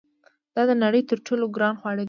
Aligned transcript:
دا 0.55 0.61
د 0.69 0.71
نړۍ 0.83 1.01
تر 1.09 1.17
ټولو 1.27 1.45
ګران 1.55 1.73
خواړه 1.79 1.97
دي. 1.97 1.99